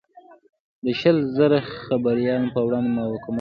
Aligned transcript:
د 0.83 0.85
شل 0.99 1.17
زره 1.37 1.59
خیبریانو 1.85 2.51
پروړاندې 2.53 2.89
مقاومت 2.95 3.19
و. 3.19 3.27